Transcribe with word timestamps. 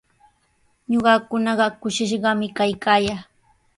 Ñuqakunaqa 0.91 1.67
kushishqami 1.81 2.47
kaykaayaa. 2.57 3.21